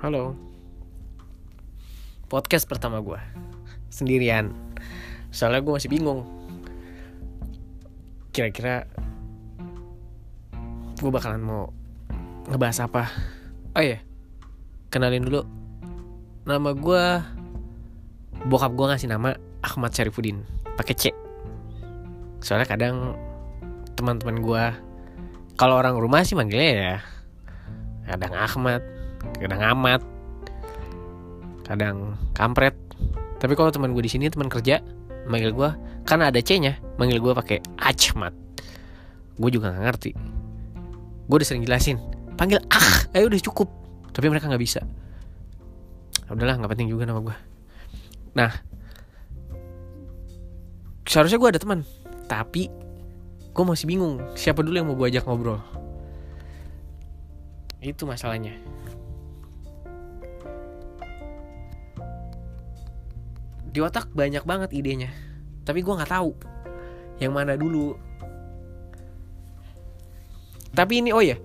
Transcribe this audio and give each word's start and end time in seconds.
Halo. 0.00 0.32
Podcast 2.32 2.64
pertama 2.64 3.04
gue 3.04 3.20
Sendirian. 3.92 4.48
Soalnya 5.28 5.60
gue 5.60 5.76
masih 5.76 5.92
bingung. 5.92 6.24
Kira-kira 8.32 8.88
Gue 10.96 11.12
bakalan 11.12 11.44
mau 11.44 11.68
Ngebahas 12.48 12.88
apa? 12.88 13.12
Oh 13.76 13.84
iya 13.84 14.00
Kenalin 14.88 15.20
dulu. 15.20 15.44
Nama 16.48 16.70
gue 16.72 17.04
Bokap 18.48 18.72
gue 18.72 18.86
ngasih 18.96 19.12
nama 19.12 19.36
Ahmad 19.60 19.92
Syarifudin 19.92 20.48
pakai 20.80 20.96
C. 20.96 21.12
Soalnya 22.40 22.64
kadang 22.64 23.20
Teman-teman 24.00 24.40
gue 24.40 24.64
Kalau 25.60 25.76
orang 25.76 25.92
rumah 26.00 26.24
sih 26.24 26.40
manggilnya 26.40 26.72
ya 26.72 26.96
Kadang 28.08 28.32
Ahmad 28.40 28.99
kadang 29.40 29.62
amat. 29.76 30.00
Kadang 31.66 31.96
kampret. 32.32 32.74
Tapi 33.40 33.52
kalau 33.56 33.72
teman 33.72 33.96
gue 33.96 34.04
di 34.04 34.12
sini 34.12 34.28
teman 34.28 34.52
kerja 34.52 34.82
manggil 35.28 35.52
gue 35.54 35.70
karena 36.04 36.32
ada 36.32 36.40
C-nya 36.40 36.80
manggil 36.96 37.20
gue 37.20 37.32
pakai 37.36 37.58
Achmat 37.78 38.34
gue 39.40 39.50
juga 39.52 39.72
nggak 39.72 39.84
ngerti. 39.84 40.10
Gue 41.30 41.36
udah 41.40 41.46
sering 41.46 41.64
jelasin 41.64 41.96
panggil 42.36 42.60
ah 42.68 43.08
ayo 43.16 43.32
udah 43.32 43.40
cukup. 43.40 43.68
Tapi 44.12 44.26
mereka 44.28 44.50
nggak 44.50 44.60
bisa. 44.60 44.84
Udahlah 46.28 46.60
nggak 46.60 46.72
penting 46.76 46.90
juga 46.90 47.08
nama 47.08 47.22
gue 47.22 47.50
nah 48.30 48.50
seharusnya 51.02 51.42
gue 51.42 51.50
ada 51.50 51.60
teman 51.60 51.82
tapi 52.30 52.70
gue 53.50 53.64
masih 53.66 53.90
bingung 53.90 54.22
siapa 54.38 54.62
dulu 54.62 54.78
yang 54.78 54.86
mau 54.86 54.94
gue 54.94 55.10
ajak 55.10 55.26
ngobrol. 55.26 55.58
Itu 57.82 58.06
masalahnya 58.06 58.54
di 63.70 63.78
otak 63.78 64.10
banyak 64.10 64.42
banget 64.42 64.70
idenya. 64.74 65.10
Tapi 65.62 65.80
gue 65.86 65.94
nggak 65.94 66.10
tahu 66.10 66.34
yang 67.22 67.30
mana 67.34 67.54
dulu. 67.54 67.94
Tapi 70.70 71.02
ini 71.02 71.10
oh 71.10 71.22
ya 71.22 71.38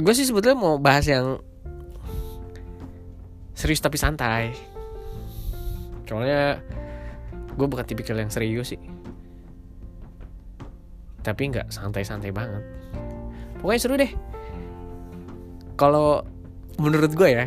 gue 0.00 0.14
sih 0.16 0.24
sebetulnya 0.24 0.56
mau 0.56 0.80
bahas 0.80 1.06
yang 1.06 1.38
serius 3.54 3.82
tapi 3.82 4.00
santai. 4.00 4.56
Soalnya 6.08 6.58
gue 7.54 7.66
bukan 7.66 7.86
tipikal 7.86 8.18
yang 8.18 8.32
serius 8.32 8.74
sih. 8.74 8.82
Tapi 11.20 11.42
nggak 11.52 11.68
santai-santai 11.70 12.32
banget. 12.32 12.64
Pokoknya 13.60 13.80
seru 13.80 13.94
deh. 14.00 14.12
Kalau 15.76 16.24
menurut 16.80 17.12
gue 17.12 17.28
ya 17.28 17.46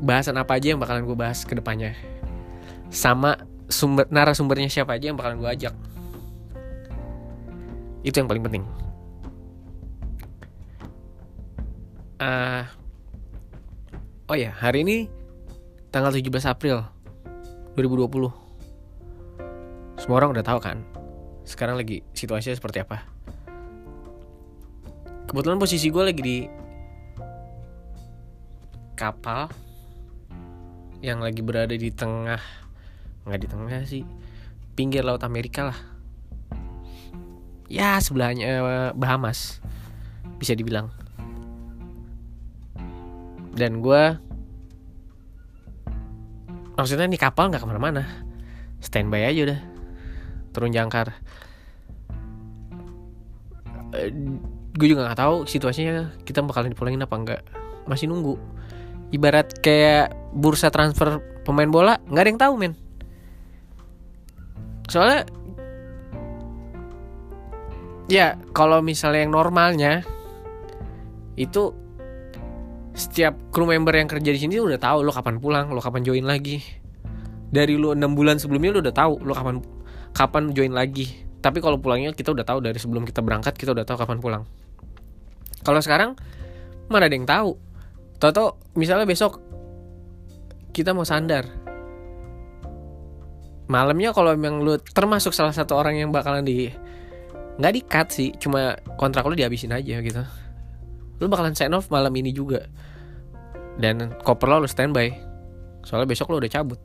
bahasan 0.00 0.38
apa 0.38 0.56
aja 0.56 0.72
yang 0.72 0.80
bakalan 0.80 1.04
gue 1.04 1.18
bahas 1.18 1.42
ke 1.42 1.52
depannya 1.52 1.92
sama 2.90 3.38
sumber 3.70 4.10
narasumbernya 4.10 4.66
siapa 4.66 4.98
aja 4.98 5.08
yang 5.08 5.16
bakalan 5.16 5.38
gue 5.38 5.50
ajak. 5.50 5.74
Itu 8.02 8.18
yang 8.18 8.28
paling 8.28 8.44
penting. 8.44 8.64
Uh, 12.20 12.68
oh 14.28 14.36
ya 14.36 14.52
hari 14.52 14.84
ini 14.84 15.08
tanggal 15.88 16.12
17 16.12 16.28
April 16.44 16.84
2020 17.80 18.28
semua 19.96 20.16
orang 20.20 20.36
udah 20.36 20.44
tahu 20.44 20.60
kan 20.60 20.84
sekarang 21.48 21.80
lagi 21.80 22.04
situasinya 22.12 22.54
seperti 22.54 22.84
apa. 22.84 23.02
Kebetulan 25.26 25.58
posisi 25.58 25.88
gue 25.88 26.04
lagi 26.04 26.22
di 26.22 26.38
kapal 28.98 29.48
yang 31.00 31.24
lagi 31.24 31.40
berada 31.40 31.72
di 31.72 31.88
tengah 31.88 32.59
nggak 33.30 33.42
di 33.46 33.48
tengah 33.48 33.82
sih. 33.86 34.02
Pinggir 34.74 35.06
laut 35.06 35.22
Amerika 35.22 35.70
lah. 35.70 35.78
Ya 37.70 38.02
sebelahnya 38.02 38.44
eh, 38.50 38.90
Bahamas 38.98 39.62
bisa 40.42 40.58
dibilang. 40.58 40.90
Dan 43.54 43.78
gue 43.78 44.02
maksudnya 46.74 47.06
nih 47.06 47.20
kapal 47.22 47.54
nggak 47.54 47.62
ke 47.62 47.68
mana-mana. 47.70 48.02
Standby 48.82 49.30
aja 49.30 49.40
udah. 49.46 49.60
Turun 50.50 50.74
jangkar. 50.74 51.14
Eh, 53.94 54.10
gue 54.74 54.86
juga 54.90 55.06
nggak 55.06 55.20
tahu 55.20 55.36
situasinya 55.46 56.10
kita 56.26 56.42
bakalan 56.42 56.74
dipulangin 56.74 57.06
apa 57.06 57.14
enggak 57.14 57.40
masih 57.86 58.10
nunggu. 58.10 58.34
Ibarat 59.14 59.62
kayak 59.62 60.14
bursa 60.34 60.70
transfer 60.74 61.22
pemain 61.42 61.68
bola 61.68 61.98
nggak 62.06 62.22
ada 62.22 62.30
yang 62.30 62.40
tahu 62.40 62.54
men 62.58 62.74
soalnya 64.90 65.22
ya 68.10 68.34
kalau 68.50 68.82
misalnya 68.82 69.22
yang 69.22 69.32
normalnya 69.32 70.02
itu 71.38 71.70
setiap 72.90 73.38
kru 73.54 73.70
member 73.70 73.94
yang 73.94 74.10
kerja 74.10 74.34
di 74.34 74.40
sini 74.42 74.58
udah 74.58 74.76
tahu 74.76 75.06
lo 75.06 75.14
kapan 75.14 75.38
pulang 75.38 75.70
lo 75.70 75.78
kapan 75.78 76.02
join 76.02 76.26
lagi. 76.26 76.58
Dari 77.50 77.78
lo 77.78 77.94
enam 77.94 78.18
bulan 78.18 78.42
sebelumnya 78.42 78.76
lo 78.76 78.80
udah 78.82 78.94
tahu 78.94 79.22
lo 79.22 79.32
kapan 79.32 79.62
kapan 80.10 80.50
join 80.52 80.74
lagi. 80.74 81.06
Tapi 81.40 81.62
kalau 81.62 81.80
pulangnya 81.80 82.12
kita 82.12 82.34
udah 82.34 82.44
tahu 82.44 82.60
dari 82.60 82.76
sebelum 82.76 83.06
kita 83.06 83.22
berangkat 83.22 83.56
kita 83.56 83.72
udah 83.72 83.86
tahu 83.86 83.96
kapan 83.96 84.18
pulang. 84.18 84.42
Kalau 85.62 85.80
sekarang 85.80 86.18
mana 86.90 87.06
ada 87.06 87.14
yang 87.14 87.24
tahu. 87.24 87.54
Toto 88.20 88.60
misalnya 88.76 89.08
besok 89.08 89.40
kita 90.74 90.92
mau 90.92 91.08
sandar 91.08 91.48
malamnya 93.70 94.10
kalau 94.10 94.34
memang 94.34 94.66
lu 94.66 94.74
termasuk 94.82 95.30
salah 95.30 95.54
satu 95.54 95.78
orang 95.78 96.02
yang 96.02 96.10
bakalan 96.10 96.42
di 96.42 96.66
nggak 97.62 97.72
di 97.76 97.82
cut 97.86 98.08
sih 98.10 98.34
cuma 98.34 98.74
kontrak 98.98 99.22
lu 99.30 99.38
dihabisin 99.38 99.70
aja 99.70 100.02
gitu. 100.02 100.26
Lu 101.22 101.30
bakalan 101.30 101.54
sign 101.54 101.70
off 101.78 101.86
malam 101.86 102.10
ini 102.18 102.34
juga. 102.34 102.66
Dan 103.78 104.18
koper 104.26 104.50
lo 104.50 104.66
lu 104.66 104.68
standby. 104.68 105.14
Soalnya 105.86 106.10
besok 106.10 106.34
lu 106.34 106.42
udah 106.42 106.50
cabut. 106.50 106.80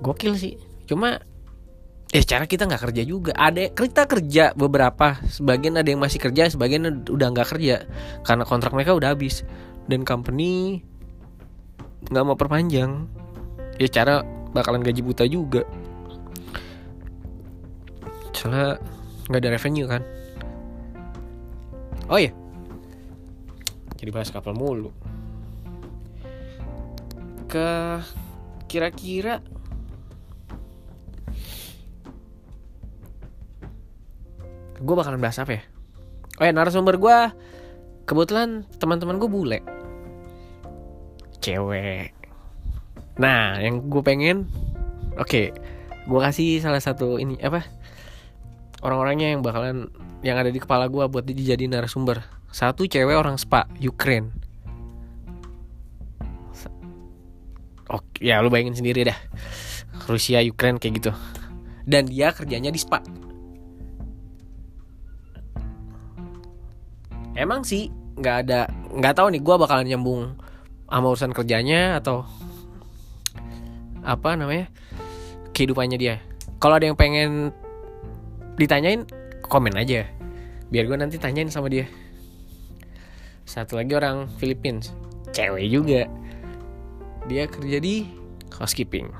Gokil 0.00 0.38
sih. 0.40 0.56
Cuma 0.88 1.20
eh 2.10 2.24
cara 2.24 2.48
kita 2.48 2.64
nggak 2.64 2.82
kerja 2.90 3.02
juga. 3.04 3.36
Ada 3.36 3.74
kita 3.76 4.08
kerja 4.08 4.56
beberapa. 4.56 5.20
Sebagian 5.28 5.76
ada 5.76 5.86
yang 5.90 6.00
masih 6.00 6.22
kerja 6.22 6.48
sebagian 6.48 7.04
udah 7.04 7.28
nggak 7.34 7.48
kerja. 7.58 7.84
Karena 8.24 8.46
kontrak 8.46 8.72
mereka 8.72 8.96
udah 8.96 9.12
habis. 9.12 9.44
Dan 9.90 10.06
company 10.06 10.80
nggak 12.08 12.24
mau 12.24 12.38
perpanjang. 12.38 13.10
Ya 13.82 13.90
cara 13.90 14.39
bakalan 14.50 14.82
gaji 14.82 15.00
buta 15.02 15.24
juga. 15.26 15.62
Soalnya 18.34 18.80
nggak 19.28 19.40
ada 19.44 19.50
revenue 19.52 19.86
kan? 19.86 20.02
Oh 22.10 22.18
iya. 22.18 22.32
Jadi 24.00 24.10
bahas 24.10 24.32
kapal 24.32 24.56
mulu. 24.56 24.90
Ke 27.46 28.00
kira-kira 28.70 29.42
gue 34.80 34.94
bakalan 34.96 35.20
bahas 35.20 35.36
apa 35.38 35.60
ya? 35.60 35.62
Oh 36.40 36.44
ya 36.48 36.52
narasumber 36.56 36.96
gue 36.96 37.18
kebetulan 38.08 38.64
teman-teman 38.80 39.20
gue 39.20 39.28
bule. 39.28 39.58
Cewek 41.44 42.19
Nah, 43.20 43.60
yang 43.60 43.92
gue 43.92 44.00
pengen, 44.00 44.48
oke, 45.20 45.28
okay, 45.28 45.46
gue 46.08 46.20
kasih 46.24 46.64
salah 46.64 46.80
satu 46.80 47.20
ini 47.20 47.36
apa? 47.44 47.68
Orang-orangnya 48.80 49.36
yang 49.36 49.44
bakalan 49.44 49.92
yang 50.24 50.40
ada 50.40 50.48
di 50.48 50.56
kepala 50.56 50.88
gue 50.88 51.04
buat 51.04 51.28
dijadiin 51.28 51.76
narasumber. 51.76 52.24
Satu 52.48 52.88
cewek 52.88 53.12
orang 53.12 53.36
Spa, 53.36 53.68
Ukraine. 53.76 54.32
Oke, 57.92 58.24
ya 58.24 58.40
lu 58.40 58.48
bayangin 58.48 58.80
sendiri 58.80 59.04
dah. 59.04 59.18
Rusia, 60.08 60.40
Ukraine 60.40 60.80
kayak 60.80 61.04
gitu. 61.04 61.12
Dan 61.84 62.08
dia 62.08 62.32
kerjanya 62.32 62.72
di 62.72 62.80
Spa. 62.80 63.04
Emang 67.36 67.68
sih 67.68 67.92
nggak 68.16 68.36
ada 68.48 68.68
nggak 68.96 69.14
tahu 69.16 69.28
nih 69.32 69.40
gue 69.44 69.54
bakalan 69.60 69.86
nyambung 69.88 70.36
sama 70.88 71.06
urusan 71.08 71.32
kerjanya 71.32 72.00
atau 72.00 72.24
apa 74.04 74.36
namanya 74.36 74.66
kehidupannya 75.52 75.98
dia. 76.00 76.16
Kalau 76.60 76.76
ada 76.76 76.88
yang 76.88 76.96
pengen 76.96 77.52
ditanyain 78.56 79.04
komen 79.44 79.74
aja. 79.76 80.06
Biar 80.70 80.86
gue 80.86 80.96
nanti 80.96 81.16
tanyain 81.18 81.50
sama 81.50 81.66
dia. 81.66 81.88
Satu 83.48 83.74
lagi 83.74 83.92
orang 83.96 84.30
Philippines 84.38 84.94
cewek 85.34 85.66
juga. 85.66 86.06
Dia 87.26 87.48
kerja 87.50 87.78
di 87.82 88.06
housekeeping. 88.54 89.10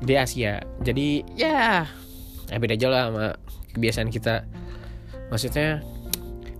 Di 0.00 0.14
Asia. 0.16 0.62
Jadi 0.80 1.24
ya 1.34 1.84
ya 2.48 2.56
beda 2.56 2.74
aja 2.78 2.86
lah 2.88 3.02
sama 3.10 3.26
kebiasaan 3.74 4.10
kita. 4.12 4.46
Maksudnya 5.28 5.82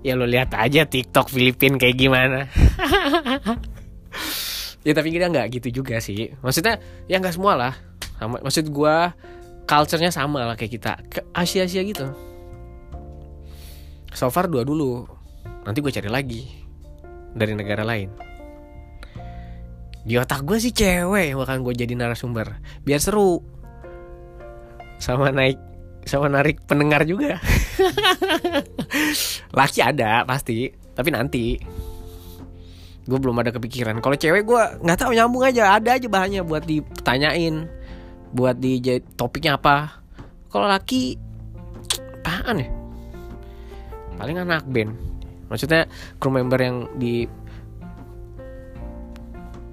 ya 0.00 0.16
lo 0.16 0.24
lihat 0.24 0.56
aja 0.56 0.88
TikTok 0.88 1.28
Filipin 1.28 1.76
kayak 1.76 1.96
gimana 2.00 2.48
ya 4.84 4.92
tapi 4.96 5.12
kita 5.12 5.28
nggak 5.28 5.46
gitu 5.60 5.82
juga 5.82 6.00
sih. 6.00 6.32
Maksudnya 6.40 6.80
ya 7.06 7.20
nggak 7.20 7.36
semua 7.36 7.54
lah. 7.56 7.74
Maksud 8.20 8.68
gue 8.68 8.96
culture-nya 9.64 10.12
sama 10.12 10.44
lah 10.44 10.56
kayak 10.56 10.72
kita. 10.72 10.92
Ke 11.08 11.20
Asia 11.32 11.64
Asia 11.64 11.80
gitu. 11.84 12.10
So 14.10 14.28
far 14.28 14.50
dua 14.50 14.66
dulu. 14.66 15.06
Nanti 15.64 15.78
gue 15.80 15.92
cari 15.92 16.10
lagi. 16.10 16.42
Dari 17.30 17.54
negara 17.54 17.86
lain. 17.86 18.10
Di 20.00 20.16
otak 20.16 20.42
gue 20.48 20.56
sih 20.56 20.72
cewek 20.72 21.36
bahkan 21.36 21.60
gue 21.60 21.72
jadi 21.76 21.92
narasumber. 21.94 22.58
Biar 22.82 23.00
seru. 23.00 23.40
Sama 25.00 25.32
naik 25.32 25.56
sama 26.08 26.32
narik 26.32 26.64
pendengar 26.64 27.04
juga. 27.04 27.36
Laki 29.58 29.80
ada 29.84 30.24
pasti. 30.24 30.72
Tapi 30.72 31.08
nanti 31.12 31.56
gue 33.10 33.18
belum 33.18 33.42
ada 33.42 33.50
kepikiran. 33.50 33.98
Kalau 33.98 34.14
cewek 34.14 34.46
gue 34.46 34.62
nggak 34.86 34.98
tahu 35.02 35.10
nyambung 35.18 35.42
aja. 35.42 35.74
Ada 35.74 35.98
aja 35.98 36.06
bahannya 36.06 36.46
buat 36.46 36.62
ditanyain 36.62 37.66
buat 38.30 38.62
di 38.62 38.78
topiknya 39.18 39.58
apa. 39.58 39.98
Kalau 40.46 40.70
laki 40.70 41.18
apaan 42.22 42.62
ya? 42.62 42.68
Paling 44.14 44.36
anak 44.38 44.62
band. 44.70 44.94
Maksudnya 45.50 45.90
crew 46.22 46.30
member 46.30 46.62
yang 46.62 46.86
di 46.94 47.26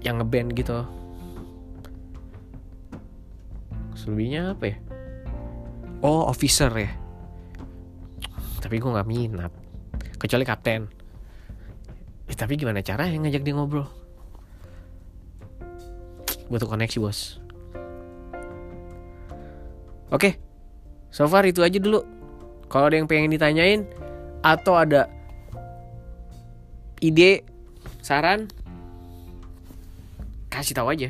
yang 0.01 0.17
ngeband 0.17 0.57
gitu. 0.57 0.81
Selebihnya 3.93 4.57
apa 4.57 4.65
ya? 4.73 4.77
Oh 6.01 6.25
officer 6.25 6.73
ya. 6.73 6.89
Tapi 8.57 8.81
gue 8.81 8.89
nggak 8.89 9.09
minat. 9.09 9.53
Kecuali 10.17 10.41
kapten 10.41 10.96
eh, 12.27 12.35
tapi 12.35 12.59
gimana 12.59 12.83
cara 12.83 13.07
yang 13.07 13.23
ngajak 13.23 13.43
dia 13.43 13.55
ngobrol? 13.55 13.87
Butuh 16.47 16.67
koneksi 16.67 16.97
bos. 17.03 17.43
Oke 20.07 20.39
so 21.11 21.27
far 21.27 21.43
itu 21.47 21.63
aja 21.63 21.79
dulu. 21.79 22.03
Kalau 22.67 22.91
ada 22.91 22.99
yang 22.99 23.07
pengen 23.07 23.31
ditanyain 23.31 23.87
atau 24.43 24.75
ada 24.75 25.07
ide 26.99 27.43
saran 28.03 28.51
kasih 30.51 30.75
tahu 30.75 30.91
aja. 30.91 31.09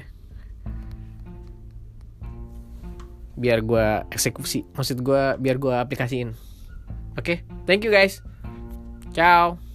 Biar 3.38 3.62
gue 3.62 3.88
eksekusi. 4.10 4.66
Maksud 4.74 5.06
gue 5.06 5.24
biar 5.38 5.58
gue 5.62 5.74
aplikasiin. 5.74 6.34
Oke 7.18 7.22
okay? 7.22 7.38
thank 7.66 7.86
you 7.86 7.94
guys. 7.94 8.22
Ciao 9.14 9.67